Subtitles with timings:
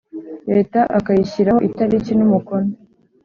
[0.55, 2.71] Leta akayishyiraho itariki n umukono